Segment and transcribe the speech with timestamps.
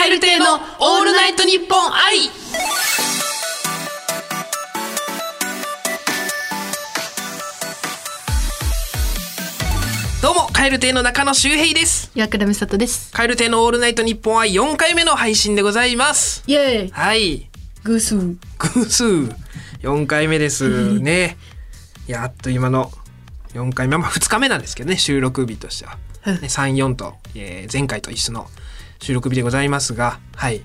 [0.00, 2.30] 蛙亭のオールナイトニッポン愛
[10.22, 12.10] どうも、蛙亭の中野周平です。
[12.14, 13.12] 岩倉美里です。
[13.12, 16.44] 蛙亭のオールナイトニッポン愛4回目の配信でございます。
[16.46, 17.50] イェーイはい。
[17.84, 18.36] グースー。
[18.58, 19.04] 偶数
[19.82, 21.36] 4回目ですね。
[22.08, 22.90] やっと今の
[23.52, 25.98] 4回目、まあ2日目なんですけどね、収録日としては。
[26.24, 28.48] うんね、3、4と、えー前回と一緒の
[29.02, 30.62] 収録日でございますが、はい。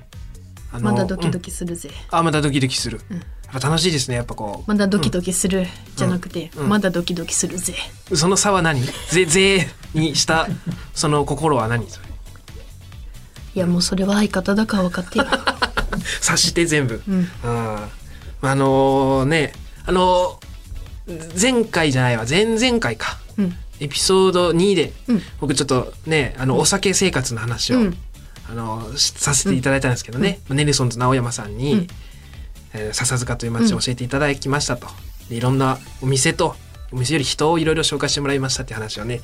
[0.72, 1.46] あまだドキドキ。
[1.46, 1.90] キするぜ。
[2.12, 3.00] あ、まだドキドキする。
[3.10, 4.70] やっぱ楽しいですね、やっぱこう。
[4.70, 7.74] まだドキドキする、じゃなくて、まだドキドキするぜ。
[8.14, 8.82] その差は何？
[9.10, 10.48] ぜ、 ぜにした、
[10.94, 11.90] その心は何？
[11.90, 12.06] それ
[13.56, 15.26] いやもうそれは相方だから分かってよ。
[16.20, 17.02] 察して全部。
[17.08, 17.16] うん。
[17.16, 17.28] うん。
[18.42, 19.54] あのーね、
[19.86, 20.46] あのー
[21.40, 23.18] 前回じゃないわ、前々回か。
[23.38, 23.56] うん。
[23.80, 27.98] エピソード2で、うん僕ちょっとね、あの、お酒生活の話を、うん
[28.50, 31.88] あの、しさせていただいたんですけどね、ネルソンズ直山さんに、うん。
[32.74, 34.88] えー笹塚という町を教えていただきましたと。
[35.30, 36.56] でいろんなお店と、
[36.92, 39.22] お店より人をいろいろ紹介してもらいましたって話をね、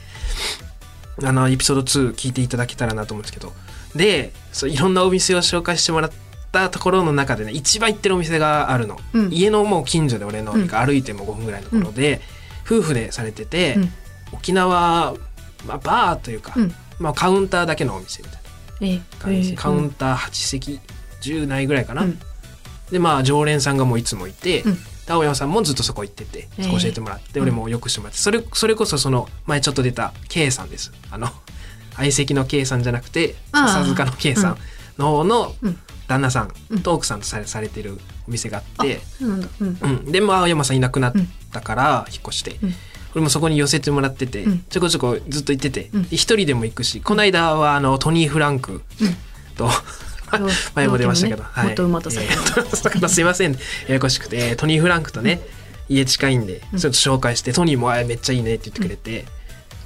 [1.23, 3.53] あの、エピソード2聞いていただけたらなと思うんですけど、
[3.95, 6.11] で、そういろんなお店を紹介してもらっ
[6.52, 8.97] たところの中でね、一番行ってるお店があるの。
[9.14, 9.33] うん。
[9.33, 12.22] 家のもう近所で俺の家が歩いても5分ぐらいのところで、
[12.66, 13.94] 夫婦でされてて、うん。
[14.33, 15.14] 沖縄、
[15.67, 16.73] まあ、バーというか、うん。
[16.99, 18.41] まあ、カウンターだけのお店みたいえー、な
[19.19, 20.79] 感じ、えーカウンター8席
[21.21, 22.19] 10ないぐらいかな、うん。
[22.91, 24.75] でまあ常連さんがもういつもいて、うん。
[25.05, 27.43] で青山さんもずっとそこ行ってて教えてもらって、うん。
[27.43, 28.19] 俺もよくしてもらって。
[28.19, 30.91] それそれこそその前ちょっと出た K さんです。
[31.11, 31.29] あの
[31.95, 34.57] 相席の K さんじゃなくて笹塚の K さん
[34.97, 35.77] の方のうん。
[36.07, 36.81] 旦那さんうん。
[36.81, 39.47] と奥さんとされされてるお店がああって、そうなんだ。
[39.61, 39.77] うん。
[39.81, 41.13] うん、でも青山さんいなくなっ
[41.53, 42.73] たから引っ越して、うん
[43.14, 44.59] 俺もそこに寄せてもらってて、うん。
[44.70, 48.81] ちょこちょこずっと行ってて一人でも行くしこの間はあのトニー・フランク
[49.56, 49.70] と、
[50.76, 52.23] 前も出ましたけど、同期のね元馬とさん。
[52.23, 53.59] えーだからすいませんや
[53.95, 55.42] やこしくてトニー・フランクとね、
[55.89, 59.26] 家近いんでちょっと紹介して、トニーもあめっちゃいいねって言ってくれて、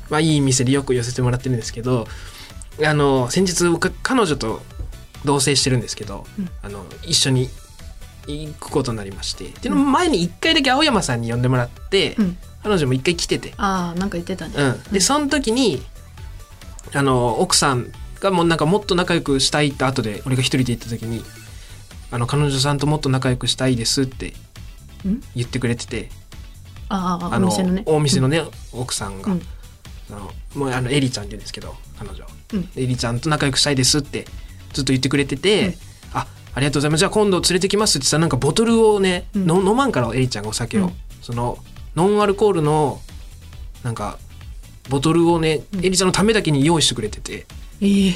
[0.09, 2.08] まあいい店でよく寄せてもらってるんですけど
[2.84, 4.62] あの先日僕彼女と
[5.24, 6.50] 同棲してるんですけど、うん。
[6.62, 7.50] あの一緒に
[8.28, 12.38] 行くことになりましてでも前に一回だけ青山さんに呼んでもらって、うん。
[12.66, 14.56] 彼女も一回来てて、ああ、なんか言ってたね。
[14.58, 15.84] うん、でその時に
[16.96, 21.24] あの奥さんがもうなんかもっと仲良くしたいって後で俺が一人で行った時に
[22.09, 24.34] あの彼女さんともっと仲良くしたいですって
[25.06, 25.22] うん？
[25.36, 26.09] 言ってくれてて
[26.90, 27.84] ああ、あのお店のね。
[27.86, 29.42] お店のね、奥さんが、うん。
[30.09, 32.70] あのもうあのエリちゃんって言うんですけど彼女、うん。
[32.76, 34.26] エリちゃんと仲良くしたいですって
[34.74, 35.74] ずっと言ってくれてて、うん。
[36.14, 37.00] あありがとうございます。
[37.00, 39.46] じゃあ今度連れてきますってさなんかボトルをね、うん。
[39.46, 40.94] の飲まんからエリちゃんがお酒を、うん。
[41.22, 41.59] その
[41.95, 43.01] ノンアルコールの
[43.83, 44.17] なんか
[44.89, 45.85] ボトルをね、うん。
[45.85, 47.45] エリちゃんのためだけに用意してくれてて。
[47.81, 48.13] ええ。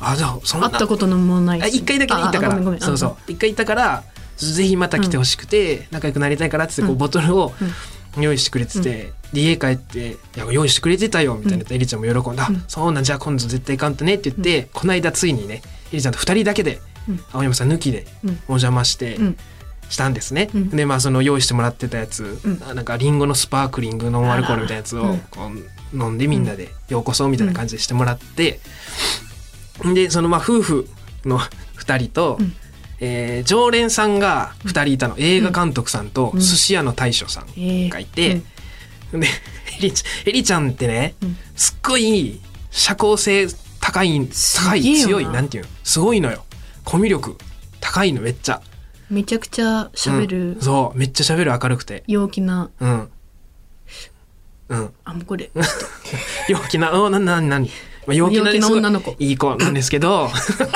[0.00, 0.68] あじゃあそんな。
[0.68, 2.80] 会ったことのもない一回だけね行ったから。
[2.80, 3.16] そうそう。
[3.28, 4.04] 一回行ったから
[4.36, 8.22] ぜひまた来てほしくて、仲良くなりたいからっつってこううんボトルをうん。
[8.22, 12.64] 用意してくれてて、で家帰って「いや用意してくれてたよ」みたいな言ってエリちゃんも喜んで「あうん。
[12.68, 17.20] そうなんじゃあ今度絶対行かんとね」って言って、この間ついにねエリちゃんと2人だけで、うん。
[17.32, 18.30] 青山さん抜きでうん。
[18.30, 19.36] お邪魔してうん。
[19.92, 20.70] したんですね、うん。
[20.70, 22.62] でまあその用意してもらってたやつ、うん。
[22.62, 25.50] あなんかリンゴのスパークリングノンアルコールみたいなやつをうんこ
[25.94, 28.60] う飲んでみんなで「ようこそ」みたいな感じでしてもらって、
[29.94, 30.88] でそのまあ夫婦
[31.24, 32.54] の2人と、うん。
[33.00, 35.16] えー常連さんが2人いたの。
[35.18, 36.40] 映画監督さんとうん。
[36.40, 38.40] 寿司屋の大将さんええがいて、
[39.12, 39.26] で
[39.78, 41.36] エリちエリちゃんってね、うん。
[41.54, 46.44] すっごい社交性高い高い強いなんていうのすごいのよ。
[46.84, 47.36] コミュ力
[47.80, 48.62] 高いのめっちゃ
[49.12, 50.52] めちゃくちゃ喋る。
[50.54, 50.98] うん、そう。
[50.98, 52.02] めっちゃ喋る明るくて。
[52.06, 53.10] 陽気な、うん。
[54.70, 54.90] うん。
[55.04, 55.50] あ、もうこれ。
[56.48, 57.70] 陽気なおなななに？
[58.06, 59.14] まあ陽気な女の子。
[59.18, 60.30] いい子なんですけど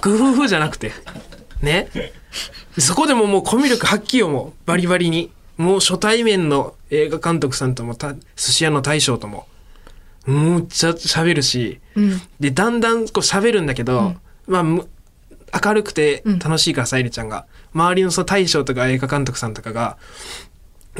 [0.00, 0.92] グフグフフじゃなくて。
[1.60, 1.88] ね。
[2.78, 5.32] そこでももうコミュ力発揮よもうバリバリに。
[5.56, 9.48] もう初対面の映画監督さんともた寿司屋の大将とも。
[10.24, 11.80] むっちゃ喋るし。
[11.96, 12.22] うん。
[12.38, 14.14] でだんだんこう喋るんだけど、
[14.46, 14.88] まあむ
[15.64, 16.38] 明るくてうん。
[16.38, 19.98] 楽しいからさゆりちゃんが周りのその大将とか映画監督さんとかが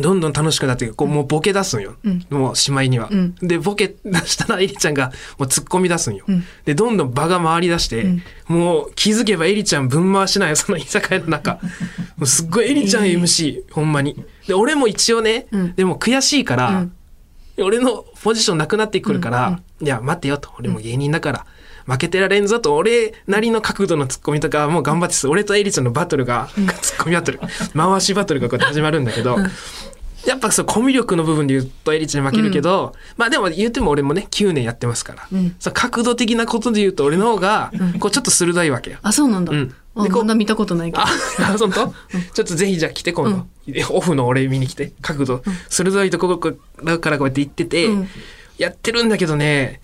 [0.01, 2.27] どんどん楽しくなってこうもうボケ出すんよ、うん。
[2.31, 3.35] もうしまいには、うん。
[3.43, 6.45] でボケ出したらエリちゃんがもう突っ込み出すんよ、うん。
[6.65, 8.23] でどんどん場が回り出して、うん。
[8.49, 11.55] もう気づけばエリちゃんぶん回しないよその居酒屋の中。
[12.17, 14.23] もうすっごいエリちゃん MC、ほんまに。
[14.47, 15.75] で俺も一応ね、うん。
[15.75, 16.93] でも悔しいから、うん。
[17.63, 20.51] 俺のポジションなくなってくるから、うんいや待ってよと。
[20.61, 21.47] 俺も芸人だから、
[21.87, 26.49] 負けてられんぞと俺なりの角度のツッコミとかもう頑張ってす俺とエリちゃんのバトルが、
[26.81, 27.41] ツッコミバトル。
[27.75, 29.37] 回しバトルがこうやって始まるんだけど、
[30.27, 35.57] やっぱそうコミュ力の部分で言うとエリちゃんに負けるけど、まあでも言っても俺もね9年やってますから、うん。
[35.59, 38.99] そう角度的なことで言うと俺の方がこうちょっと鋭いわけよ。
[39.03, 39.69] あそうなんだ、うん。
[39.69, 41.03] でこうあまだ見たことないけど。
[41.03, 41.07] あ、
[41.59, 41.93] 本当、ちょっ
[42.35, 43.47] とぜひじゃあ来て今度、
[43.91, 48.09] オフの俺見に来て角度、鋭いところからこうやって言ってて、うん。
[48.59, 49.81] やってるんだけどね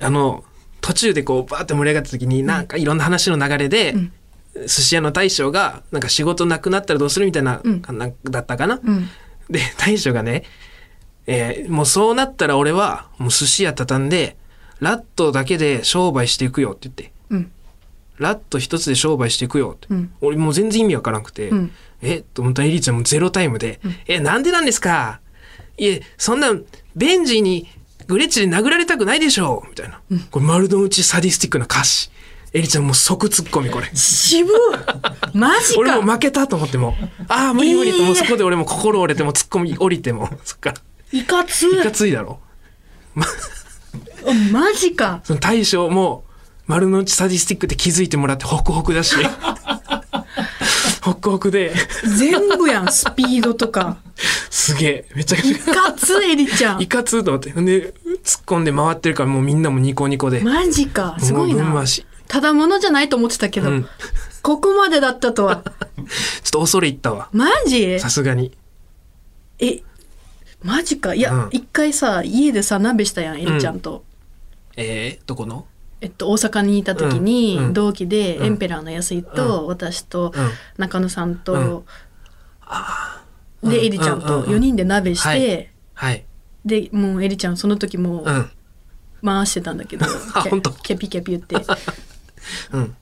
[0.00, 0.44] あの
[0.80, 4.12] 途中でこうバーって盛り上がった時になんかいろんな話の流れで、ん。
[4.54, 7.82] 寿司屋の大将がなんか仕事なくなったらどうするみたいな、うん。
[7.96, 9.08] なんだったかな、うん。
[9.48, 10.42] で大将がね、
[11.26, 14.36] えーもうそうなったら俺はもう寿司屋畳んで
[14.80, 17.52] ラットだけで商売していくよって言ってうん。
[18.18, 20.12] ラット一つで商売していくよって、うん。
[20.20, 21.70] 俺もう全然意味わからなくて、うん。
[22.02, 22.22] え？
[22.22, 25.20] と思ったらエリちゃんもゼロタイムで、えなんでなんですか？
[25.76, 26.48] いえそんな
[26.96, 27.68] ベンジーに
[28.08, 29.68] グレッチで殴られたくないでしょう。
[29.68, 30.00] みたいな、
[30.30, 32.10] これ丸の内サディスティックな歌詞。
[32.54, 33.90] エリちゃんもう即ツッコミこれ。
[33.94, 34.54] 渋っ
[35.34, 35.80] マジか。
[35.80, 36.96] 俺も負けたと思っても。
[37.28, 37.92] ああ無理無理。
[37.92, 38.04] と、えー。
[38.06, 40.30] もうそこで俺も心折れてもツッコミ降りても。
[40.44, 40.70] そっか。
[40.70, 40.76] ら
[41.12, 41.82] いかつい。
[41.82, 42.40] かついだろ。
[43.16, 43.22] あ
[44.50, 45.20] マジか。
[45.24, 46.24] その大将も
[46.66, 49.16] 丸の内サディスティックって気づいてもらってホクホクだし
[51.12, 51.72] ホクホクで。
[52.16, 53.98] 全部やんスピードとか。
[54.50, 55.08] すげえ。
[55.14, 56.78] めちゃくちいかつエリちゃん。
[56.78, 57.50] ゃいかつと思って。
[57.50, 57.92] で
[58.24, 60.40] 突っ込んで回ってるからもうみんなもニコニコで。
[60.40, 61.16] マジか。
[61.18, 61.84] すごいな。
[62.26, 63.88] ただものじゃないと思ってたけど、うん。
[64.42, 65.62] ここまでだったとは。
[65.64, 65.72] ちょ
[66.48, 67.28] っと恐れ入ったわ。
[67.32, 67.98] マジ？
[68.00, 68.52] さすがに。
[69.58, 69.82] え
[70.62, 71.14] マジか。
[71.14, 71.48] いや、うん。
[71.52, 74.04] 一回さ家でさ鍋したやんエリちゃんと、
[74.76, 75.66] えー、どこの？
[76.00, 78.46] えっと、大阪にいた時に、同期で、うん。
[78.46, 80.50] エンペラーの安井と、私と、うん。
[80.76, 81.84] 中野さんと、
[83.62, 83.70] うん。
[83.70, 84.56] で、エリちゃんとうんうんうん。
[84.56, 85.70] 4人で鍋して、
[86.64, 88.50] でもうエリちゃんその時もうん。
[89.24, 90.70] 回してたんだけど、ケ あ本当？
[90.70, 91.56] ケピ言って。
[92.72, 92.94] うん。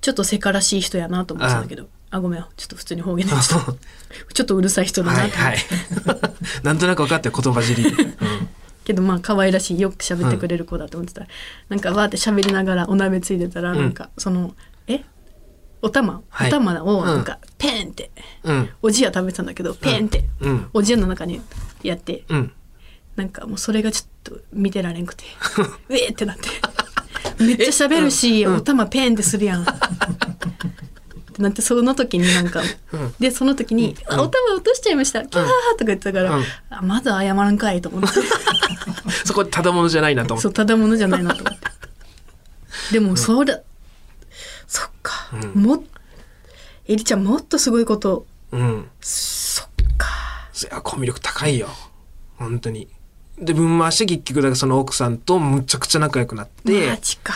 [0.00, 2.44] ちょっとせからしい人やなと思ってたんだけどあごめん。
[2.56, 7.82] ちょっと普通に方言で ちょっとうるさい人だなと思って、 なんとなく分かってる言葉尻。
[7.82, 8.48] で、うん
[8.86, 11.22] けどまあ可愛らしいよく喋ってくれる子だと思ってた。
[11.22, 11.26] ら、
[11.68, 13.78] なんかわーって喋りながらお鍋ついてたら、うん。
[13.78, 14.54] なんかその
[14.86, 15.04] え？
[15.82, 16.48] お玉、はい。
[16.48, 17.04] お玉をうん。
[17.04, 18.12] なんかペンって、
[18.44, 18.70] うん。
[18.82, 20.70] おじや食べてたんだけどペンって、うん。
[20.72, 21.40] おじやの中に
[21.82, 22.22] やって。
[22.28, 22.52] うん。
[23.16, 25.24] なんかもうそれがちょっと見てられんくて。
[25.90, 26.48] ウェーってなって。
[27.42, 28.54] めっちゃ喋るし、うん。
[28.56, 29.66] お玉ペンってするやん。
[31.36, 32.62] ってなってその時になんか、
[32.92, 33.14] うん。
[33.20, 35.24] でその時に「あお玉落としちゃいました。
[35.26, 35.46] キャー」
[35.76, 36.44] とか言ってたから、うん。
[36.70, 38.08] あまだ謝らんかいと思って。
[39.24, 40.42] そこただものじゃないなと思って。
[40.44, 41.66] そうただものじゃないなと思って。
[42.92, 43.62] でもそれ、
[44.66, 45.62] そっか、うん。
[45.62, 45.84] も
[46.86, 48.26] エリちゃんもっとすごいこと。
[48.52, 48.88] うん。
[49.00, 49.66] そっ
[49.98, 50.08] か。
[50.62, 51.68] いやコミュ力高いよ。
[52.36, 52.88] 本当に。
[53.38, 56.88] で分回して結局だからその奥さんとむちゃくちゃ仲良くなって。
[56.88, 57.34] マジか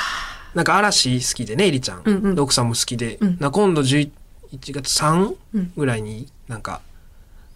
[0.55, 2.35] なんか嵐好きでねエリちゃん、うんうん。
[2.35, 3.37] で奥さんも好きで、うん。
[3.41, 4.11] な今度11
[4.51, 5.73] 月3うん。
[5.77, 6.81] ぐらいになんか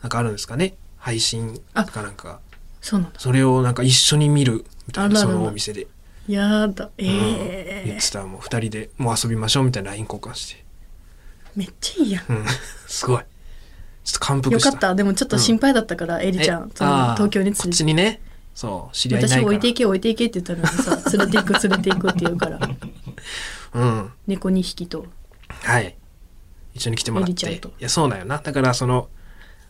[0.03, 0.75] なんかあるんですかね。
[0.99, 2.41] 配信かなんか。
[2.81, 3.19] そうなんだ。
[3.19, 5.45] それをなんか一緒に見るみたいなそあららら。
[5.45, 5.87] のお店で、
[6.29, 6.91] やだ。
[6.99, 7.11] えうん。
[7.11, 10.65] え言ってたらもう二人でもう遊びましょうみたいな LINE 交換して、
[11.57, 12.25] めっちゃいいやん。
[12.29, 12.45] うん、
[12.87, 13.23] すごい。
[14.05, 14.71] ちょっと感服よした。
[14.73, 14.95] かった。
[14.95, 16.71] でもちょっと心配だったから、エリちゃん。
[16.75, 18.21] そのあー東京にこっちにね
[18.55, 19.43] そう知り合いないから。
[19.43, 22.61] 私置いていけ置いていけって言ったのにさ 連れていく連れていくって言うから。
[23.75, 24.13] うん。
[24.27, 25.07] 猫2匹と。
[25.49, 25.97] はい。
[26.75, 27.53] 一緒に来てもらって。
[27.53, 28.39] いやそうなんよな。
[28.39, 29.09] だからその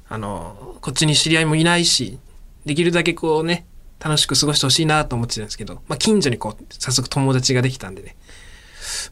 [0.08, 2.18] あのこっちに知り合いもいないし
[2.66, 3.66] できるだけこうね
[4.00, 8.16] 楽しく過ごしてほしいなと思ってたんですけど、まあ、近所にこう早速友達ができたんでね。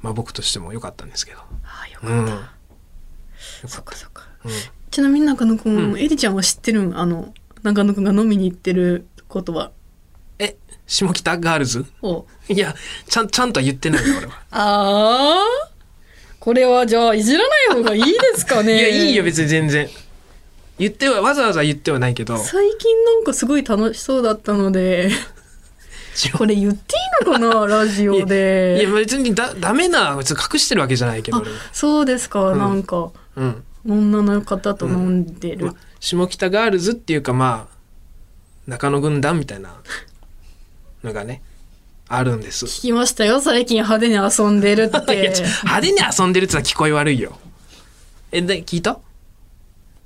[0.03, 1.39] まあ僕としても良かったんですけど。
[1.65, 2.26] ああようん。
[2.26, 2.43] かっよ
[3.62, 3.99] た、そかった。
[3.99, 4.29] っかそっか。
[4.45, 4.50] うん。
[4.91, 5.99] ちなみに中野くん、うん。
[5.99, 6.99] エリちゃんは知ってるん？
[6.99, 9.73] あの中野くんが飲みに行ってることは
[10.39, 11.87] え下北ガールズ？
[12.03, 12.27] お。
[12.49, 12.75] いや
[13.09, 14.33] ちゃんちゃんとは言ってないよ俺は。
[14.51, 15.69] ああ
[16.39, 18.79] これはじゃあいじらない方がいいですかね。
[18.79, 19.89] いやいいよ別に全然。
[20.79, 22.37] 言ってはわざわざ言ってはないけど。
[22.37, 25.11] 最近なんかすごい楽しそうだったので。
[26.37, 32.59] これ言っていいのかなラジオいやで別にだダメな別に隠してるわけじゃないけどそうですか、ん。
[32.59, 33.12] なんか。
[33.37, 33.65] うん。
[33.89, 37.72] 女の方と飲んでる、まあ下北ガールズっていうかまあ
[38.66, 39.75] 中野軍団みたいな
[41.02, 41.42] のがね
[42.09, 42.66] あるんです。
[42.66, 43.40] 聞きましたよ。
[43.40, 45.33] 最近派手に遊んでるって。
[45.64, 47.38] 派手に遊んでるってのは聞こえ悪いよ。
[48.33, 48.99] えで聞いた？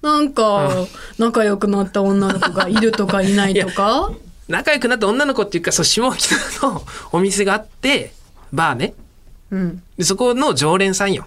[0.02, 0.86] なんか
[1.18, 4.12] 仲良くなった女の子がいるとかいないとか？
[4.46, 6.36] 仲良くなった女の子っていうかそう下北
[6.66, 8.12] のお店があって
[8.52, 8.94] バーね。
[9.50, 9.82] うん。
[9.98, 11.26] でそこの常連さんよ。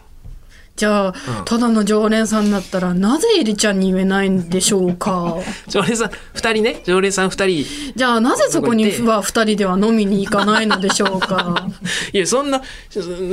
[0.80, 1.14] じゃあ、うん。
[1.44, 5.36] ただの常連さんだったらなぜエリちゃんに言えないんでしょうか。
[5.68, 6.82] 常連さん2人ね。
[6.86, 7.94] 常連さん2人。
[7.98, 11.68] じゃあなぜそこには二人では飲みに行かないのでしょうか。
[12.14, 12.62] いやそんな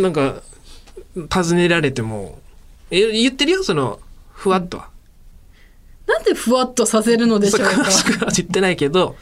[0.02, 0.42] なんか
[1.14, 2.40] 尋ねられても。
[2.90, 3.62] え言ってるよ？
[3.62, 4.00] その
[4.32, 4.88] ふわっとは。
[6.08, 7.82] なんでふわっとさせるのでしょうか。
[7.82, 9.14] 詳しくは言ってないけど、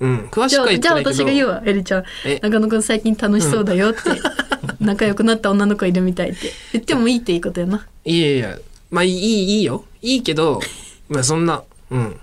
[0.00, 1.14] うん、詳しじゃあくは言ってじゃあないけど。
[1.14, 2.04] 私が言うわエリちゃん。
[2.24, 2.40] え？
[2.42, 4.00] 中野くん最近楽しそうだよって、
[4.80, 6.52] 仲良くなった女の子いるみたいって。
[6.72, 7.86] 言ってもいいっていいことやな。
[8.04, 8.58] いやいや、
[8.90, 9.84] まあいい、いいよ。
[10.02, 10.60] いいけど、
[11.08, 12.16] まあそんな、うん。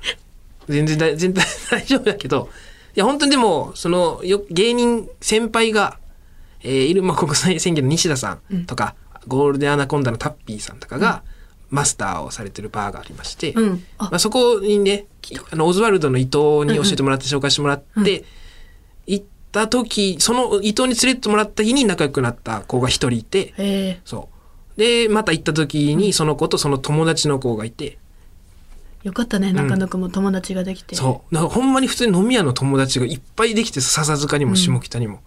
[0.67, 2.49] 全然大、全然 大丈夫だけど、
[2.95, 5.97] いや本当にでも、その、よ芸人先輩が、
[6.63, 8.95] えー、いる、まあ国際宣言の西田さんとか、
[9.27, 11.23] ゴールデンアナコンダのタッピーさんとかが、
[11.71, 13.83] マスターをされてるバーがありまして、うん。
[13.97, 14.05] あ。
[14.05, 15.05] まあ、そこにね、
[15.51, 18.25] あの、オズワルドの伊藤に教えてもらって紹介してもらって、
[19.07, 24.29] 行った時、その伊藤に連れてってもらった日に仲良くなった子が一人いて、そ
[24.77, 24.79] う。
[24.79, 27.97] で、また行った時にその子とその友達の子がいて、
[29.03, 31.35] よかったね中野くんも友達ができて、そう。
[31.35, 35.21] だからほんまに普通に飲み屋の友達がいっぱいできて、笹塚にも下北にも。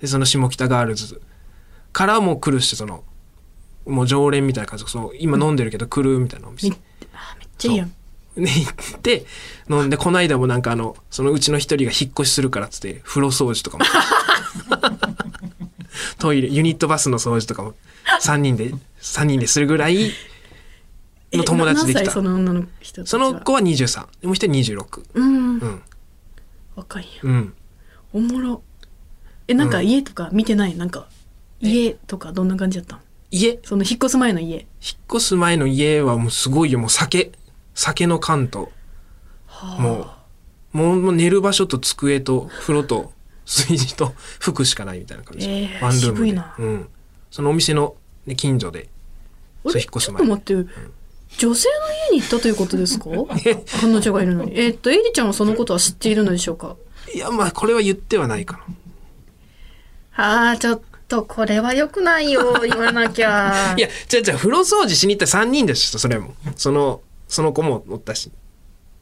[0.00, 1.20] で、その下北ガールズ。
[1.92, 3.04] からも来るし、その、
[3.86, 4.84] もう常連みたいな感じ。
[4.84, 6.70] で、そう、今飲んでるけど来るみたいなお店。
[6.70, 6.76] め。
[7.12, 7.92] あめっちゃいいやん
[8.38, 9.26] で、行って、
[9.68, 13.84] 飲んで、この間もなんかあの、そのうちの一人が引っ越しするからっつって、風呂掃除とかも。
[16.18, 17.74] トイレ、ユニットバスの掃除とかも、
[18.22, 20.10] 3人で、三人でするぐらい
[21.32, 22.22] の友達できたそ。
[22.22, 23.32] の女の人そは？
[23.32, 24.06] の子は23。
[24.20, 25.02] でもう一人26。
[25.14, 25.82] うんうん。
[26.76, 27.54] 若いやうん。
[28.12, 28.62] おもろ
[29.46, 30.76] えなんか家とか見てない？
[30.76, 31.06] なんか
[31.60, 33.02] 家とかどんな感じだったの？
[33.30, 34.64] 家、その引っ越す前の家引っ
[35.16, 36.78] 越す前の家はもうすごいよ。
[36.78, 37.32] もう酒、
[37.80, 38.72] 酒の缶と、
[39.78, 40.10] も
[40.74, 43.12] う、もうもう寝る場所と机と風呂と
[43.46, 45.48] 炊事と服しかないみたいな感じ。
[45.48, 46.42] えーワンルームで。
[46.58, 46.88] うん。
[47.30, 47.94] そのお店の、
[48.26, 48.88] ね、近所で、
[49.64, 50.70] そう引っ越す前ちょっと待って、
[51.38, 51.74] 女性の
[52.10, 53.04] 家に行ったということですか？
[53.80, 54.52] 彼女がいるのに。
[54.58, 56.74] えーっとエリちゃんはそのことは知っているのでしょうか？
[57.14, 58.60] いや、まあこれは言ってはないか
[60.16, 60.50] な。
[60.50, 63.74] あーちょっとこれは良くないよ言わなきゃ。
[63.78, 66.34] いや、じゃあじゃあ風呂掃除しに行った3人でした、それも。
[66.56, 68.30] その、その子もおったし。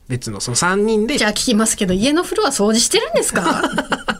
[0.08, 3.62] 別の、その3人でじ、ゃあ聞きますけど家の風呂は掃除してるんですか？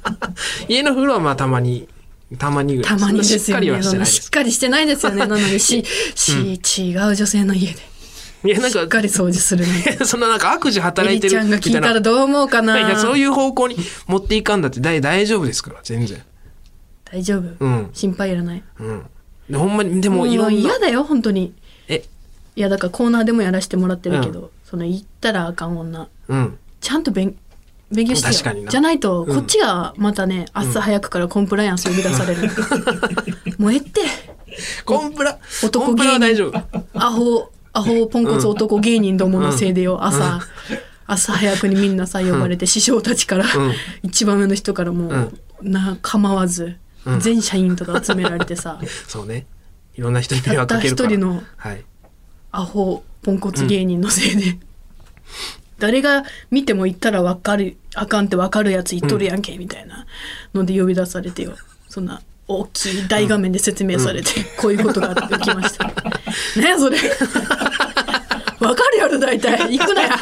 [0.68, 1.88] 家の風呂はまあたまに、
[2.38, 2.98] たまにぐらい。
[2.98, 3.94] たまにですよねしてなです。
[3.96, 5.84] ないしっかりしてないですよねなのにし、
[6.16, 6.32] し、
[6.88, 7.76] 違う女性の家で
[8.44, 11.78] いや、なんかしっ、かり掃除するなんてそんななんか悪事エ働いてるリちゃんがみたいな。
[11.78, 12.78] 聞いたらどう思うかな？
[12.80, 13.76] いや、そういう方向に
[14.08, 16.20] 持っていかんだって大大丈夫ですから、全然。
[17.04, 17.90] 大丈夫、うん。
[17.94, 18.62] 心配いらない？
[18.80, 19.06] うん。
[19.48, 21.65] で、ほんまに、でももいろん嫌だよ本当にえ、
[22.56, 26.08] いやだからコーナーでもやらせてもらってるけど、その言ったらあかん女。
[26.28, 26.58] うん。
[26.80, 27.36] ちゃんと勉
[27.90, 28.66] 勉強してよ。
[28.68, 32.48] じゃないとうんこっちがまたね、朝早くからコンプライアンス呼び出される、
[33.58, 34.00] もうええって。
[34.84, 36.80] コンプラ、男芸大丈夫。
[36.94, 40.40] アホアホポンコツ男芸人どものせいでよ、朝、
[41.06, 43.72] 朝早くにみんなさ呼ばれて、師匠たちから、うん。
[44.02, 45.32] 一番上の人からもう、
[45.62, 47.20] な構わず、うん。
[47.20, 48.80] 全社員とか集められてさ。
[49.06, 49.46] そうね。
[49.94, 51.08] いろんな人に迷惑かけるから。
[51.08, 51.84] たった一人のはい。
[52.52, 54.58] アホポンコツ芸人のせいで、
[55.78, 60.06] 誰が見ても言ったら分かるあかんって分かるやつ言っとるやんけ、みたいな
[60.54, 61.54] ので呼び出されてよ。
[61.88, 65.84] そんな大きい大画面で説明されて、こういうことが起きました。
[66.60, 66.96] ねやそれ。
[68.58, 69.76] 分かるやろ大体。
[69.78, 70.16] 行くなや。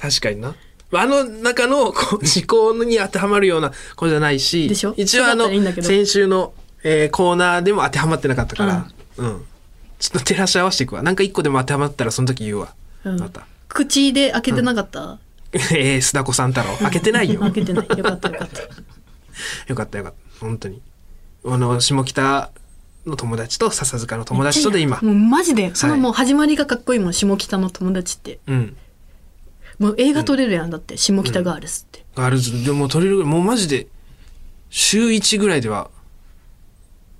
[0.00, 0.54] 確かにな。
[0.92, 1.94] あの中の思
[2.46, 4.94] 考に当てはまるような子じゃないし、でしょ？
[4.96, 5.48] 一応あの
[5.82, 8.88] 先週の、えーコーナーでも当てはまってなかったから、
[9.18, 9.44] うん。
[9.98, 11.02] ちょっと照らし合わせていくわ。
[11.02, 12.74] なんか一個でも当てはまったらその時言うわ。
[13.04, 13.46] うんまた。
[13.68, 15.18] 口で開けてなかった、
[15.52, 16.76] えー、須田子さん太郎。
[16.78, 17.40] 開けてないよ。
[17.52, 18.60] 開けてないよかったよかった
[19.68, 20.40] よかったよかった。
[20.40, 20.80] 本当に。
[21.44, 22.50] あの、下北
[23.06, 25.00] の友達と笹塚の友達とで今。
[25.02, 28.76] もうマジでそのもう始まりがかっこいいもん下北の友達ってうん。
[29.78, 33.86] もう映画撮れるやんだって下北ガールズって、ガールズ、でも取れるもうマジで、
[34.70, 35.90] 週1ぐらいでは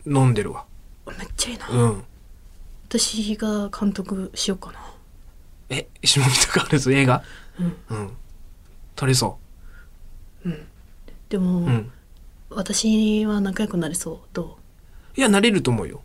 [0.06, 0.64] 飲んでるわ。
[1.06, 2.04] めっちゃいいな、うん。
[2.88, 4.80] 私が監督しようかな。
[5.68, 7.22] え、下北ガールズ映画？
[7.90, 8.10] うん。
[8.96, 9.38] 撮れそ
[11.28, 11.62] でも、う。
[11.64, 11.92] うん。
[12.48, 14.18] 私は仲良くなれそう。
[14.32, 14.56] ど
[15.14, 16.00] いや、慣れると思うよ。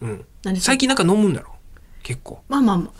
[0.00, 0.10] うん。
[0.10, 0.64] うなれそう。
[0.64, 1.56] 最近なんか飲むんだろ？
[2.04, 2.40] 結構。
[2.48, 2.78] まあまあ。
[2.78, 2.90] まあ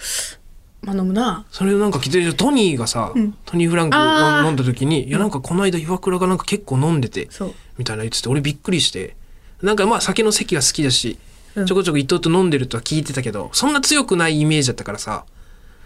[0.82, 1.46] まあ飲むな。
[1.52, 3.34] それなんか聞いてトニーがさ、うん。
[3.44, 4.46] トニー・フランクあー。
[4.48, 7.54] 飲んだ時に、いやなんかこの間岩倉がなんか結構飲んでて、そう。
[7.76, 9.14] みたいな言ってて、俺びっくりして、
[9.62, 11.27] なんかまあ酒の席が好きだし、うん
[11.66, 15.24] ちょこちょこ伊藤と飲んでるとは聞いてたけど、そんな強くないイメージだったからさ、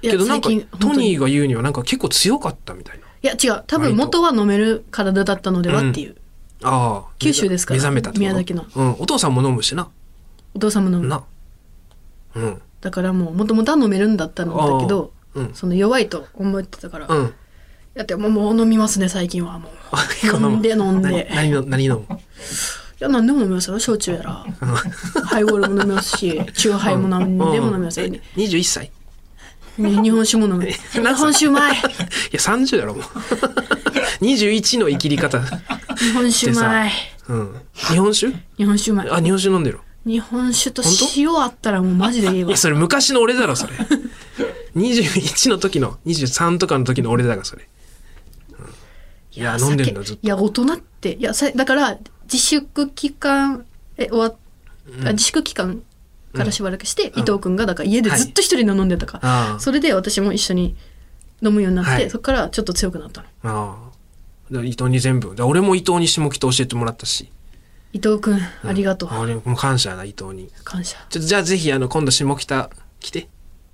[0.01, 0.49] けどなんか
[0.79, 3.07] トニーが言うにはなんか結構強かったみたいな。
[3.23, 6.17] いや違う多分元は飲める体だったのではっていう、
[6.63, 7.13] ああ。
[7.19, 8.91] 九州ですから目覚めたって宮崎のうん。
[8.99, 9.89] お父さんも飲むしな。
[10.55, 11.25] お父さんも飲むな。
[12.35, 12.63] うん。
[12.81, 15.55] だからもうもともとは飲めるんだったんだけど、うん。
[15.55, 17.35] その弱いと思ってたから、うん。
[17.95, 19.73] やってもうもう飲みますね最近はもう
[20.41, 22.07] 飲んで飲んで何何飲む？
[22.09, 22.09] い
[23.03, 23.79] や何でも飲みますよ。
[23.79, 24.47] 焼酎やら。
[25.25, 28.01] ハイボールも飲みますしチューハイも何でも飲みます。
[28.01, 28.91] よ、え21歳
[29.79, 31.77] ね日本酒も飲む日本酒うまい。
[31.77, 31.83] いや
[32.39, 33.03] 30だろもう。
[34.25, 35.41] 21の生きり方。
[35.41, 36.91] 日本酒うまい。
[37.29, 37.61] うん。
[37.75, 38.33] 日本酒？
[38.57, 39.11] 日本酒うまい。
[39.11, 39.81] あ日本酒飲んでる。
[40.05, 40.83] 日本酒と
[41.17, 42.49] 塩あったらもうマジでいいわ。
[42.49, 43.73] いやそれ昔の俺だろそれ。
[44.77, 47.82] 21の時の23とかの時の俺だがそれ、うん
[49.35, 50.05] いや飲んでるんだ酒。
[50.05, 50.27] ずっと。
[50.27, 54.37] いや大人っていやさだから自粛期間え終わっ、
[55.05, 55.83] あ自粛期間
[56.33, 59.19] からしばらくして、伊藤君がだから家でずっと一人で飲んでたか。
[59.19, 59.61] ら、ああ。
[59.61, 60.77] それで私も一緒に
[61.43, 62.11] 飲むようになって、はい。
[62.11, 63.29] そこからちょっと強くなったの。
[63.43, 63.93] ああ。
[64.51, 65.35] で伊藤に全部。
[65.35, 67.31] で俺も伊藤に下北教えてもらったし。
[67.93, 70.51] 伊藤君ありがとう、あ俺もう感謝だ伊藤に。
[70.65, 70.97] 感謝。
[71.11, 72.71] ちょっとじゃあぜひあの今度下北
[73.01, 73.29] 来て。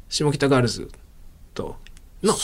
[0.09, 0.91] 下北ガールズ
[1.55, 1.77] と。
[2.23, 2.35] の、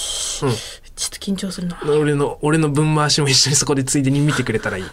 [0.96, 1.80] ちょっと緊張するな。
[1.82, 4.84] うん、俺の俺の分回しも一緒にそこでついでに見てくれたらいい。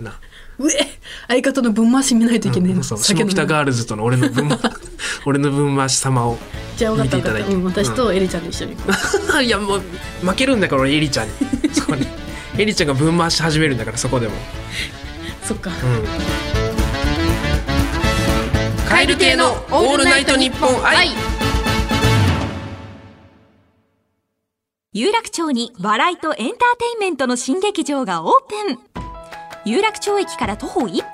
[0.00, 0.18] な。
[0.58, 0.86] うえ
[1.28, 2.98] 相方の分回し見ないといけないの、そう。
[2.98, 4.58] 酒飲む下北ガールズとの俺の分回
[5.26, 6.38] 俺の分回し様を
[6.76, 7.52] じゃあ分かっただいて。
[7.52, 8.76] うん、私とエリちゃんで一緒に。
[9.44, 9.82] いやもう
[10.22, 11.32] 負けるんだから俺エリちゃんに。
[11.72, 12.06] そこに。
[12.56, 14.34] エリちゃんが分回し始めるんだからそこでも。
[15.42, 16.04] そっか、うん。
[18.88, 21.10] 蛙亭のオールナイトニッポン愛
[24.96, 26.56] 有楽町に笑いとエンターテ
[26.94, 28.78] インメントの新劇場がオープン。
[29.64, 31.04] 有楽町駅から徒歩1分。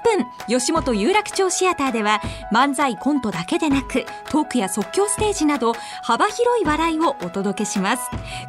[0.49, 2.21] 吉本有楽町シアターでは
[2.53, 5.73] 漫才コントだけでなくトークや即興ステージなど
[6.03, 8.03] 幅広い笑いをお届けします。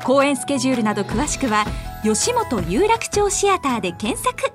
[0.04, 1.64] 公演スケジュールなど詳しくは
[2.04, 4.52] 吉本有楽町シアターで検索。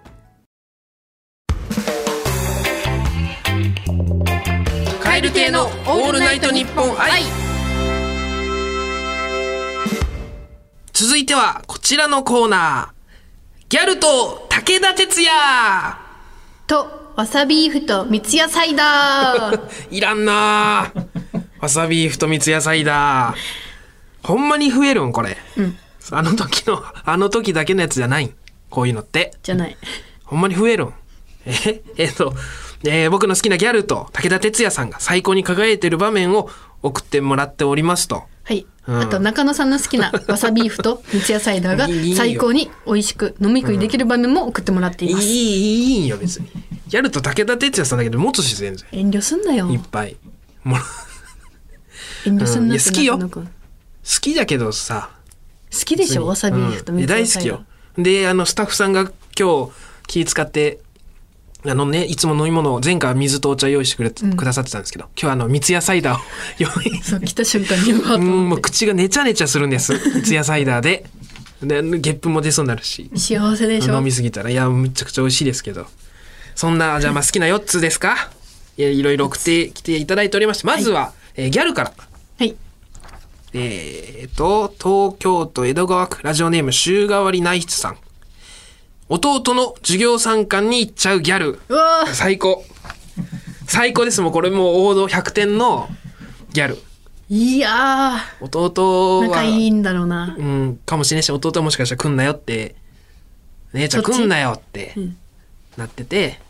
[5.02, 7.46] 蛙亭のオールナイトニッポン愛。
[10.99, 13.67] 続いてはこちらのコーナー。
[13.69, 15.31] ギャルと武田鉄矢。
[16.67, 19.61] とわさビーフと三ツ矢サイダー。
[19.95, 20.85] いらんな。
[20.85, 20.93] あ
[21.61, 24.26] わさビーフと三ツ矢サイダー。
[24.26, 25.37] ほんまに増えるんこれ、
[26.12, 28.25] あの時のあの時だけのやつじゃない。
[28.25, 28.35] ん
[28.71, 29.35] こういうのって。
[29.43, 29.76] じゃない。
[30.25, 30.95] ほんまに増えるん。
[31.45, 32.33] ええっと、
[32.85, 36.49] えー僕の好きなギャルと武田鉄矢さんが最高に輝いてる場面を
[36.83, 38.25] 送ってもらっておりますと。
[38.45, 39.01] はい、うん。
[39.01, 46.49] あと中野さんの好きなわさビーフと三ツ矢サイダーが最高に美味しく飲み食いできる場面も送ってもらっていいい、ます、いいいんよ別に。
[46.89, 48.87] ギャルと武田鉄矢さんだけでもっと自然然。
[48.93, 49.67] 遠慮すんなよ。
[49.67, 50.17] いっぱい。
[50.63, 50.79] もう。
[52.27, 52.81] 遠慮すんなうん。
[52.81, 53.19] いや好きよ。
[53.19, 55.11] 好きだけどさ。
[55.73, 56.99] 好きでしょわさビーフと三ツうん。
[56.99, 57.67] いや大矢サイダー好き
[57.99, 58.03] よ。
[58.03, 59.73] で、あの、スタッフさんが今日
[60.07, 60.81] 気使って、
[61.69, 66.23] あのね、いつも飲み物を前回は水とお茶用意してくれ、くださってたんですけど、今日はあの、三ツ矢サイダーを
[66.59, 70.23] 用意そう来た瞬間にうわーとうん、思ってもう口がネチャネチャするんです。
[70.23, 71.05] ツヤサイダーで。
[71.63, 73.11] で、ゲップも出そうになるし。
[73.17, 73.97] 幸せでしょ？
[73.97, 75.87] 飲みすぎたら、いや、むちゃくちゃ美味しいですけど。
[76.55, 78.31] そんな、じゃあ、まあ好きな4つですか？
[78.79, 81.93] いやいろいろ送ってきていただいておりまして、まずは、えーギャルから。
[82.39, 82.55] はい
[83.55, 87.97] えーと、東京都江戸川区ラジオネーム週替わり内室さん。
[89.08, 91.60] 弟の授業参観に行っちゃうギャル。
[92.12, 92.64] 最高。
[93.66, 94.21] 最高です。
[94.21, 95.06] もうこれもう王道。
[95.06, 95.88] 100点の
[96.52, 96.78] ギャル。
[97.28, 99.28] いや弟ーは。
[99.28, 100.34] 仲いいんだろうな。
[100.38, 102.75] うん、かもしれないし、弟はもしかしたら来んなよって、
[103.73, 105.16] 姉ちゃん来んなよってうん。
[105.76, 106.40] なってて、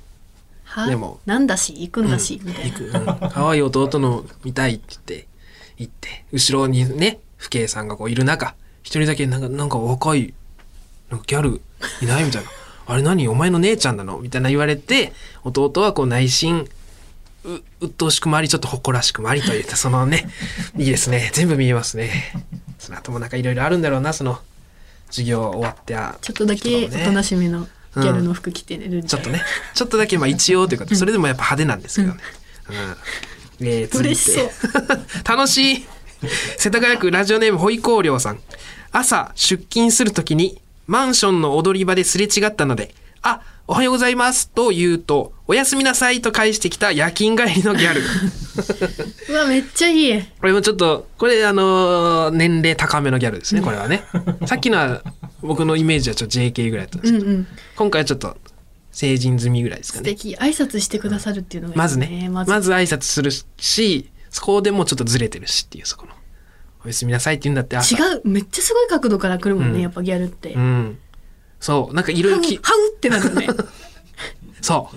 [0.64, 0.86] は？
[0.86, 1.72] でもなんだし？
[1.72, 5.26] 行くんだし、みたい行なく、うん、可愛い弟の見たいって言って、
[5.78, 10.32] 行って、後ろにね、父兄さんがこういる中、一人だけなんか、なんか若い、
[11.10, 11.60] なんかギャル
[12.00, 12.50] いないみたいな。
[12.88, 13.26] あれ何？
[13.28, 14.18] お前の姉ちゃんなの？
[14.18, 15.12] みたいな言われて、
[15.44, 16.68] 弟はこう内心、
[17.44, 20.28] う、鬱陶しくもあり、ちょっと誇らしくもありといった、 そのね、
[20.76, 21.30] いいですね。
[21.32, 22.32] 全部見えますね。
[22.78, 24.40] その後もなんかいろいろあるんだろうな、その、
[25.10, 29.42] 授業終わってあちょっとだけおとなしめのギャルの服着てるんでちょっとね、
[29.74, 32.20] ちょっとだけまあ一応というか、それでもやっぱ派手なんですけどね。
[33.60, 33.66] うん。
[33.66, 34.50] えー続い嬉して
[35.24, 35.86] 楽しい。
[36.58, 38.40] 世田谷区ラジオネームホイコーリョウさん。
[38.92, 48.00] 朝出勤するときにマンションの踊り場ですれ違ったので、あ、おはようございますと言うと、おやすみなさいと返してきた夜勤帰りのギャル。
[49.28, 54.04] うわめっちゃいいこれもちょっと、これあのー年齢高めのギャルですね、これはね。
[54.46, 55.02] さっきのは
[55.42, 58.36] 僕のイメージはちょっと JK ぐらいだったんですけど、うんうん今回はちょっと
[58.92, 60.08] 成人済みぐらいですかね。
[60.08, 66.12] 素敵挨拶してくださるっていうのがいいまずね、まずまず挨拶するし、そこでもうちょっとずれてるしっていう、そこの。
[66.86, 67.96] おやすみなさいって言うんだって朝。
[67.96, 70.98] 違うめっちゃすごい角度から来るもんね、うんやっぱギャルって、うん。
[71.58, 73.48] そう、なんかいろいろき、ハウってなるよね
[74.62, 74.88] そ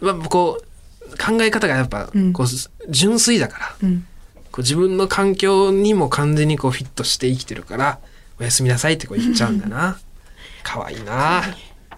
[0.00, 0.04] う。
[0.04, 2.46] まあ、こう、考え方がやっぱ、うんこう、
[2.88, 4.06] 純粋だから、うん
[4.50, 7.98] こう自分の環境にも完全にこうフィットして生きてるから、
[8.40, 9.98] おやすみなさいってこう言っちゃうんだな。
[10.62, 11.42] かわいいな。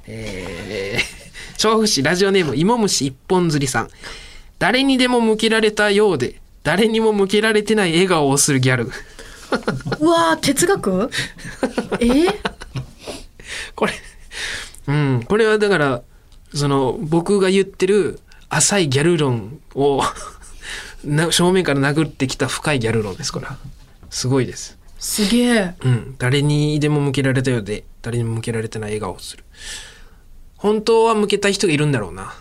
[0.07, 3.89] えー、調布市ラジオネーム芋虫一本釣りさん。
[4.59, 8.91] 誰にでも向けられたようで、誰にも向けられてない笑顔をするギャル。
[10.01, 11.11] うわー哲学？
[12.01, 12.05] え？
[12.07, 12.35] ー、
[13.75, 13.93] これ
[14.87, 16.03] うんこれはだから
[16.55, 20.03] その僕が言ってる浅いギャル論を
[21.05, 23.57] な正面から殴ってきた深いギャル論ですこれは。
[24.11, 24.77] すごいです。
[24.99, 25.75] すげえ。
[25.83, 26.15] うん。
[26.19, 29.45] 誰にでも向けられたようで誰にも向けられてない笑顔をする。
[30.57, 32.35] 本当は向けたい人がいるんだろうな。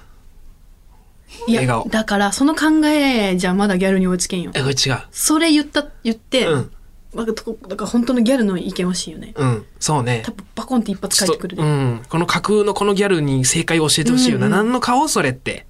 [1.47, 1.87] い笑や顔。
[1.89, 4.51] だからその考えじゃまだギャルに追いつけんよ。
[4.55, 4.99] えこれ違う。
[5.11, 6.71] それ言った言って、うん
[7.13, 9.33] まあだから本当のギャルの意見欲しいよね。
[9.35, 10.21] うんそうね。
[10.25, 15.65] 多分バコンって一発返ってくるで、うん、この架空のこのギャルに正解を教えてほしいよな、うんうん何の顔それって。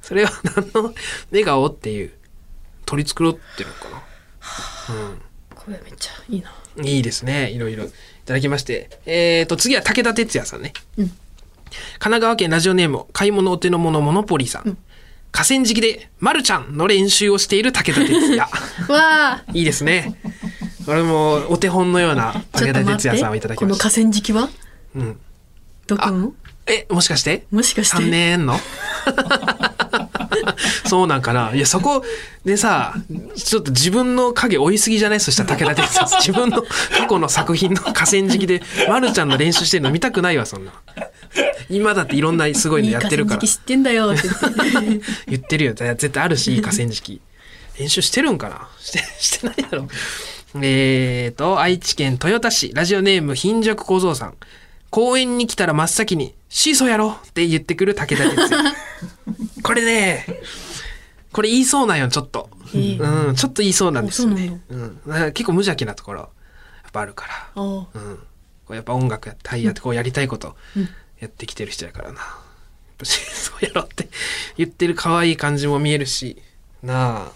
[0.00, 0.94] それは 何の
[1.30, 2.12] 笑顔っていう
[2.84, 4.04] 取り繕ってるのか
[5.54, 6.52] これめっちゃいいな。
[6.76, 7.50] ないいですね。
[7.50, 7.84] いろいろ。
[7.84, 7.88] い
[8.26, 9.00] ただきまして。
[9.06, 11.06] えーと次は武田鉄矢さんね、うん。
[11.06, 11.18] 神
[11.98, 14.76] 奈川県ラジオネーム買い物お手の物モノポリーさん、
[15.32, 18.44] 河川敷で「まるちゃん」の練習をしている武田鉄矢。
[18.88, 20.14] わあ いいですね
[20.86, 23.82] これもお手本のような武田鉄矢さんをいただきこのました。
[23.90, 24.48] 河川敷は？
[24.94, 25.20] うん、
[25.86, 26.32] どこの？
[26.66, 27.46] えもしかして？
[27.50, 28.58] もしかして？3年の？
[30.86, 31.54] そうなんかな。
[31.54, 32.04] いやそこ
[32.44, 32.94] でさ
[33.34, 36.20] ちょっと自分の影追いすぎじゃないそしたら武田鉄矢さん。
[36.22, 40.72] 自分の過去の作品の河川敷でまるちゃんの練習してるの見たくないわそんな。
[41.70, 43.40] 今だっていろんなすごいのいいやってるから。
[43.40, 45.06] 河川敷知ってんだよって言って。
[45.28, 45.74] 言ってるよ。
[45.74, 47.20] 絶対あるしいい河川敷。
[47.78, 48.68] 練習してるんかな？
[48.78, 49.88] してしてないだろ
[50.56, 54.34] えーと愛知県豊田市ラジオネーム貧弱小僧さん。
[54.90, 58.58] 公園に来たら真っ先に「シーソーやろ!」って言ってくる武田鉄矢。
[59.64, 60.24] これね
[61.32, 62.48] これ言いそうなんよちょっと。
[62.72, 65.00] うんちょっと言いそうなんですよあねうん
[65.32, 67.50] 結構無邪気なところやっぱあるから。
[67.56, 67.86] あうん、こ
[68.70, 70.56] うやっぱ音楽やタイヤってこうやりたいこと
[71.20, 72.26] やってきてる人やからな、やっ
[72.98, 74.08] ぱそうやろって
[74.56, 76.40] 言ってる可愛い感じも見えるし
[76.82, 77.32] なあ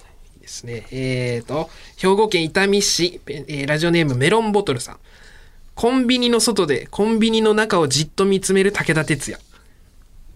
[0.48, 0.86] ですね。
[0.90, 4.98] えーと兵庫県伊丹市、えーラジオネームメロンボトルさん。
[5.74, 9.38] コンビニの外でコンビニの中をじっと見つめる武田鉄矢。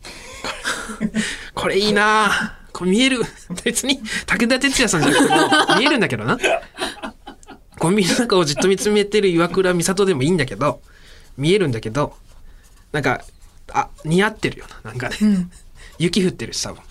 [1.54, 3.22] これいいなこれ見える。
[3.64, 6.38] 別に武田鉄矢さんじゃなくても見えるんだけどな。
[7.78, 10.80] コンビニの中をじっと見つめてる岩倉美里でもいいんだけど
[11.36, 12.14] 見えるんだけど
[12.92, 13.24] なんか
[13.72, 14.90] あ似合ってるよな。
[14.90, 15.50] なんかね、ん。
[15.98, 16.82] 雪降ってるし多分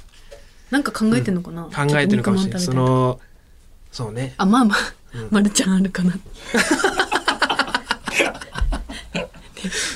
[0.71, 2.61] なんか考えてんのかな、考えてるかもしれない。
[2.61, 3.19] その
[3.91, 4.33] そうね。
[4.37, 4.77] あまあまあ、
[5.29, 6.13] まるちゃんあるかな。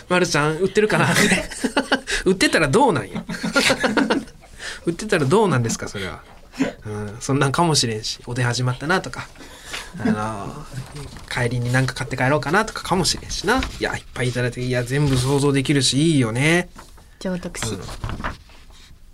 [0.10, 1.08] まるちゃん売ってるかな？
[2.26, 3.24] 売ってたらどうなんよ
[4.86, 5.88] 売ってたらどうなんですか？
[5.88, 6.22] それは、
[6.86, 9.28] うん、そんなんかもしれんしおでん始まったなとか。
[9.98, 10.66] あの
[11.32, 13.62] 帰りになんか買って帰ろうかなとかかもしれんしな。
[13.80, 16.68] いやいっぱいいただいていや全部想像できるしいいよね。
[17.20, 17.62] じゃあ私、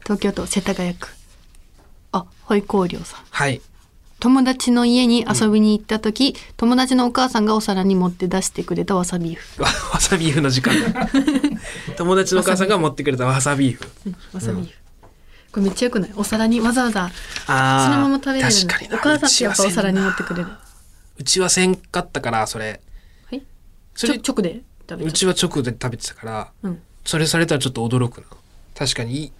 [0.03, 1.07] 東京都世田谷区
[2.11, 3.21] あホイコーリョウさん。
[3.29, 3.61] はい。
[4.19, 9.61] 友達の家に遊びに行った時、友達のお母さんがお皿に持って出してくれたわさビーフ。
[9.63, 10.75] わわさビーフの時間。
[10.93, 11.07] だ
[11.97, 13.83] 友達のお母さんが持ってくれたわさビーフ。
[14.33, 14.69] わさビーフ、
[15.51, 16.11] これめっちゃよくない？
[16.15, 17.09] お皿にわざわざ
[17.47, 18.95] そのまま食べれるの確かにな。
[18.97, 20.49] お母さんってやっぱお皿に持ってうくれる。
[21.17, 22.79] うちはせんかったからそれ。
[23.31, 23.41] はい？
[23.95, 25.09] それ直で食べた。
[25.09, 26.79] うちは直で食べてたからうん。
[27.05, 28.27] それされたらちょっと驚くな。
[28.77, 29.31] 確かにい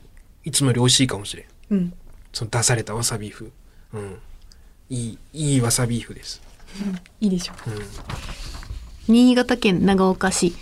[0.45, 1.45] いつもより美味しいかもしれん。
[1.69, 1.93] うん
[2.33, 3.51] その出されたわさビーフ
[3.93, 4.17] うん。
[4.89, 6.41] いいいいわさビーフです。
[7.21, 7.53] いいでしょ。
[7.67, 7.69] う
[9.11, 9.13] ん。
[9.13, 10.53] 新潟県長岡市。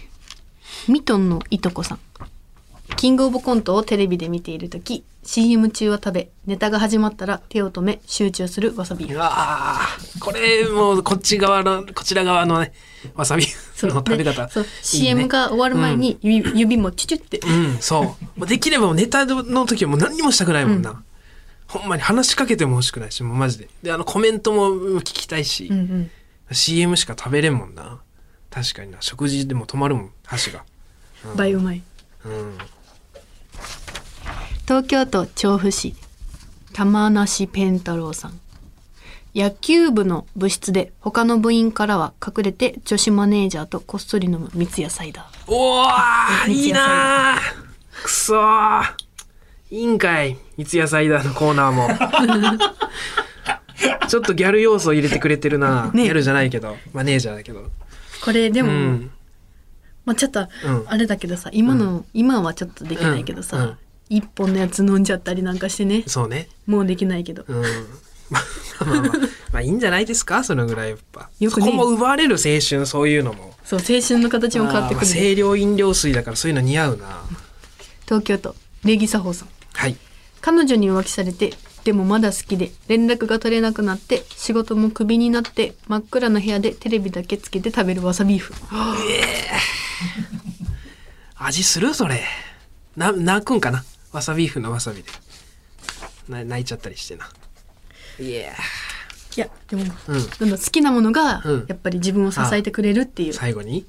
[0.88, 2.00] ミトンのいとこさん。
[2.96, 10.20] キングオブコントをテレビで見ている時 CM 中は食べネタが始まったら手を止め集中するわさビーうフわー。
[10.20, 12.74] これもうこっち側のこちら側のね
[13.16, 14.48] わさビーフの食べ方。
[14.48, 14.64] でそう。
[14.64, 17.40] いいね CM が終わる前に指,、指もチュチュって。
[17.40, 18.46] うん、そう。
[18.46, 21.02] できればネタの時はもう何にもしたくないもんな。
[21.70, 23.70] ほんまに話しかけても欲しくないし、もうマジで。
[23.84, 26.12] で、あのコメントも聞きたいし、うんうん
[26.52, 28.02] CM しか食べれんもんな。
[28.50, 28.98] 確かにな。
[29.02, 30.66] 食事でも止まるもん、箸が。
[31.36, 31.84] 倍うまい
[32.26, 32.58] うん。
[34.68, 35.96] 東京都調布市
[36.74, 38.40] 玉梨ペンタロウさん
[39.36, 48.84] 野球部の部室で他の部員からは隠れて女子マネージャーとこっそり飲む三ツ矢サイダーおー いいなーくそー
[49.72, 51.88] いいんかい三ツ矢サイダーのコーナーも。
[54.10, 55.90] ちょっとギャル要素入れてくれてるな。
[55.94, 57.70] ねギャルじゃないけど、マネージャーだけど。
[58.22, 59.12] これでも、うん。
[60.04, 63.78] まあちょっとうんあれだけどさ今の、今はちょっとできないけどさ、うんうん
[64.12, 66.50] 一本のやつ飲んじゃったりなんかしてねそうね。
[66.66, 67.62] もうできないけど、うん。
[68.32, 68.40] ま
[68.82, 70.44] あまあまあ、まあいいんじゃないですか？
[70.44, 71.30] そのぐらいやっぱ。
[71.40, 73.54] よくねそこも奪われる青春、そういうのも。
[73.64, 77.22] そう青春の形も変わってくあーまある清涼飲料水だからそういうの似合うな。
[78.06, 79.96] 東京都礼儀作法さんはい。
[80.42, 88.54] 彼女に浮気されてでもまだ好きで連絡が取れなくなって仕事もクビになって真っ暗な部屋でテレビだけつけて食べるわさビーフ。
[91.38, 92.22] 味するそれ。
[92.98, 93.84] な泣くんかな？
[94.12, 95.10] わさビーフのわさびで。
[96.28, 97.30] な泣いちゃったりしてな。
[98.20, 99.90] いやいやでも、うん。
[100.40, 101.66] なんだ好きなものがうん。
[101.68, 103.86] やっぱり自分を支えてくれるっていう、最後に、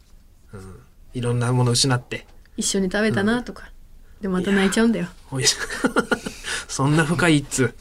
[0.53, 0.81] うん、
[1.15, 2.27] いろんなもの失って。
[2.57, 3.70] 一緒に食べたなとか、
[4.21, 5.07] でまた泣いちゃうんだよ。
[5.31, 5.57] おいし
[6.69, 7.75] そんな深い一通。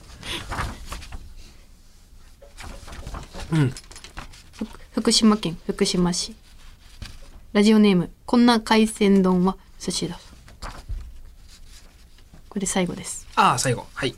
[3.51, 3.73] うん。
[4.93, 6.35] 福島県福島市。
[7.51, 10.19] ラジオネームこんな海鮮丼は寿司だ。
[12.47, 13.27] これ最後です。
[13.35, 13.85] ああ最後。
[13.93, 14.15] はい。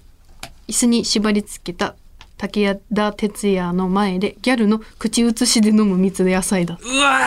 [0.67, 1.95] 椅子に縛り付けた
[2.37, 6.77] 武田鉄矢の前でギャルの口移しで飲む蜜野菜だ。
[6.81, 7.19] うわ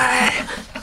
[0.72, 0.73] ー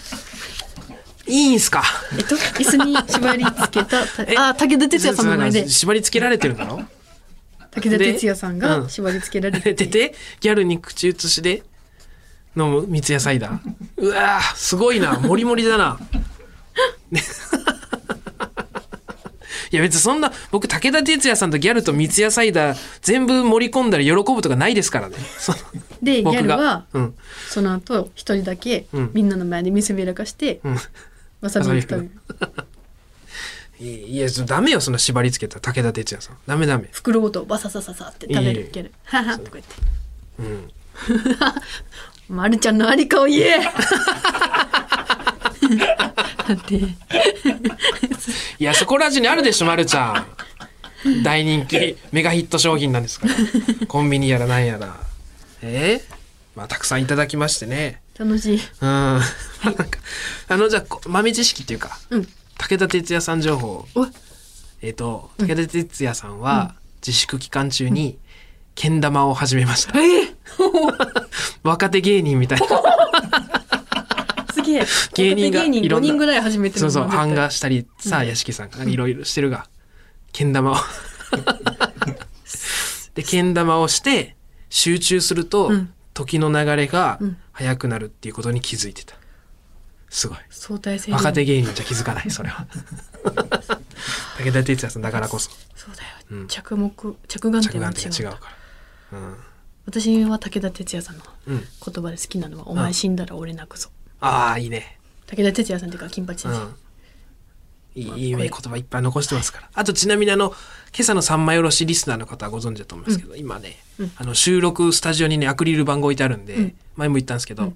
[1.32, 1.84] いいんすか？
[2.18, 5.68] えっと椅子に縛り付けたたあ武田鉄矢さんの前で。
[5.70, 6.84] 縛り付けられてるんだろ
[7.72, 11.64] 武田鉄矢さんがうん縛り付けられ出てててギャルに口移しで
[12.58, 13.60] 飲む三ツ矢サイダー
[13.98, 15.98] うわーすごいなモリモリだな
[17.10, 17.22] ね
[19.72, 25.54] いや別にそんな僕武田鉄矢さんとギャルと三ツ矢サイダー全部盛り込んだら喜ぶとかないですからねそ
[26.02, 27.16] でギャルはうん
[27.50, 30.78] その後一人だけうんみんなの前で見せびらかして、うん
[31.42, 32.12] わさびを食べる
[33.80, 36.38] いやダメよそんな縛り付けた武田鉄矢さん。
[36.46, 36.88] ダメダメ。
[36.92, 39.40] 袋ごとバササササって食べいいるギャルはは。
[39.40, 39.74] とか言って
[40.40, 40.72] うん。
[42.36, 43.60] まるちゃんのありかを言え。
[48.60, 50.28] いやそこら中にあるでしょまるちゃ
[51.04, 51.24] ん。
[51.24, 53.34] 大人気メガヒット商品なんですから。
[53.88, 54.96] コンビニやらなんやら。
[55.64, 56.14] えー？
[56.56, 58.60] まあたくさんいただきましてね楽しい。
[58.82, 58.86] うん。
[58.86, 59.22] なん
[59.74, 59.86] か
[60.48, 62.28] あのじゃあこ豆知識っていうかうん。
[62.60, 63.88] 武田鉄矢さん情報。
[63.96, 64.08] お。
[64.84, 68.20] えっ、と武田鉄矢さんは自粛期間中に
[68.76, 70.34] けん玉を始めました、え
[71.64, 72.68] 若手芸人みたいな。
[74.54, 74.88] すげえ。
[75.16, 79.68] 芸人が人5いろんな人ぐらい始めてるそうそう版画したりさ屋敷さんがいろいろしてるが
[80.32, 80.76] けん玉を。
[83.16, 84.36] でけん玉をして
[84.70, 85.94] 集中すると、うん
[86.26, 87.38] 時の流れがうん。
[87.52, 89.16] 速くなるっていうことに気づいてた。
[90.10, 90.38] すごい。
[90.50, 92.68] 相対性若手芸人じゃ気づかないそれは。
[94.40, 95.52] 武田鉄矢さんだからこそ。
[95.76, 96.48] そうだよ、うん。
[96.48, 98.48] 着目着眼着点が眼違う点が違うか
[99.12, 99.18] ら。
[99.86, 103.90] 私は武田鉄矢さんのうん、うん、言葉で好きなのは「お前死んだら俺泣くぞ。
[104.20, 106.76] ああいいね」武田鉄矢さんっていうか金八先生、うん
[107.96, 109.70] いいいいね言葉いっぱい残してますから。
[109.74, 110.50] あとちなみにあの
[110.94, 116.76] 今朝の三枚おろしリスナーの方はご存知だと思いますけど、今ね、うんあの収録スタジオにねアクリル板が置いてあるんで、うん。
[116.96, 117.76] 前も言ったんですけど、うん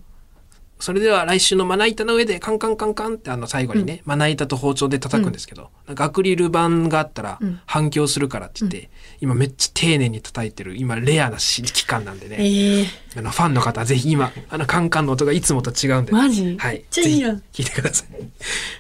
[0.78, 7.60] それでは来週のまな板の上でカンカンカンカンってあの最後にね、まな板と包丁で叩くんですけど、なんかアクリル板があったらうん。
[7.66, 8.90] 反響するからって言って、
[9.22, 12.86] 今めっちゃ丁寧に叩いてる今レアなし期間なんでね、ええ。
[13.18, 16.12] あのファンの方はぜひ今あのカンカンの音がいつもと違うんで。
[16.12, 16.58] マジ？
[16.58, 16.84] はい。
[16.92, 18.08] ぜひ聞いてください。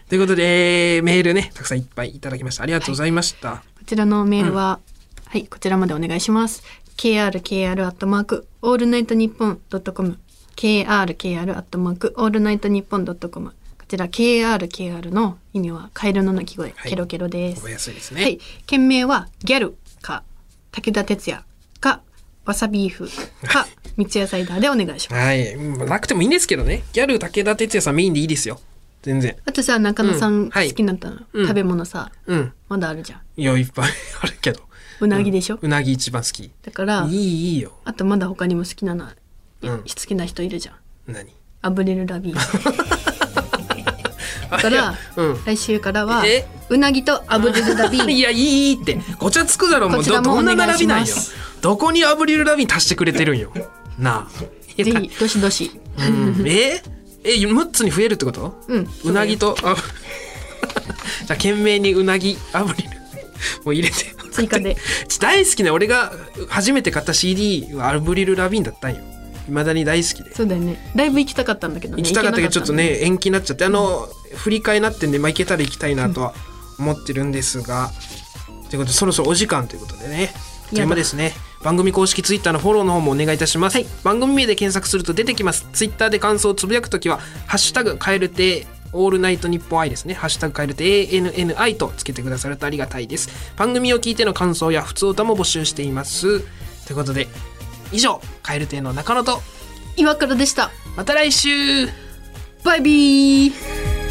[0.10, 2.64] ということで、えーメールねたくさんいっぱいいただきました。
[2.64, 4.80] ありがとうございました、こちらのメールは、
[5.28, 6.62] はい、こちらまでお願いします。
[6.98, 10.18] krkr アットマークオールナイトニッポンドットコム
[10.56, 13.52] krkr アットマークオールナイトニッポンドットコム。
[13.78, 16.89] こちら krkr の意味はカエルの鳴き声、はい。
[16.89, 17.58] ケロケロです。
[17.58, 20.24] 覚えやすいですね、はい、件名はギャルか
[20.72, 21.44] 武田鉄矢
[21.80, 22.02] か
[22.46, 23.08] わさビーフ
[23.48, 25.22] か 三ツ矢サイダーでお願いします。
[25.22, 26.84] はい、うんなくてもいいんですけどね。
[26.94, 28.60] ギャル武田鉄矢さんメインでいいですよ。
[29.04, 29.36] 全然。
[29.46, 30.46] あとさ中野さうん。
[30.46, 30.70] んはい。
[30.70, 31.48] 好きになったうん。
[31.48, 32.54] 食べ物さ、うん。
[32.70, 33.22] まだあるじゃん。
[33.38, 33.91] いやいっぱい
[34.22, 34.62] あるけど。
[35.02, 36.50] うなぎでしょ、うなぎ一番好き。
[36.63, 37.74] だからいいいいよ。
[37.84, 39.12] あとまだ他にも好きなの、うん
[39.69, 40.75] 好きな人いるじゃん。
[41.13, 41.30] 何？
[41.62, 42.38] アブリルラビー ン。
[44.51, 45.45] あだからうん。
[45.45, 46.47] 来週からはえ？
[46.69, 48.99] うなぎとアブリルラビーン いやいいって。
[49.17, 50.04] ごちゃつくだろもう。
[50.04, 51.15] どどんな並びなんよ。
[51.62, 53.51] どこにアブリル・ラビン足してくれてるんよ。
[53.97, 54.39] なあ。
[54.78, 55.71] ぜひどしどし。
[55.97, 56.43] うん。
[56.47, 56.82] え？
[57.23, 58.62] え6つに増えるってこと？
[58.67, 58.89] うん。
[59.04, 62.89] うなぎとあじゃあ懸命にうなぎアブリル。
[63.63, 64.13] もう入れて。
[64.32, 64.75] 追加で。
[65.19, 66.12] 大好きな俺が
[66.49, 69.01] 初めて買った CD はアブリル・ラビンだったんよ
[69.48, 70.34] 未だに大好きで。
[70.34, 70.92] そうだよね。
[70.96, 72.04] ライブ行きたかったんだけどね。
[72.04, 73.66] 行きたかったけどちょっとね延期になっちゃって。
[73.66, 76.34] あの振り替えなってんで、まあ、行けたら行きたいなとは
[76.78, 77.92] 思ってるんですが、
[78.70, 80.34] ということでそろそろお時間ということでね。
[80.72, 81.34] テーマですね。
[81.64, 83.88] 番組公式ツイッターのフォローの方もお願いいたします、はい。
[84.04, 85.68] 番組名で検索すると出てきます。
[85.74, 90.14] ツイッターで感想をつぶやくときは「ハッシュタグカエルテオールナイトニッポンアイですね。
[90.14, 93.30] ハッシュタグカエルテ ANNI とつけてくださるとありがたいです。
[93.58, 96.42] 番組を聞いての感想や普通歌も募集しています。
[96.86, 97.28] ということで、
[97.91, 99.41] 以上、カエル亭の中野と、
[99.98, 100.71] 岩倉でした。
[100.95, 101.88] また来週。
[102.63, 104.05] バイビー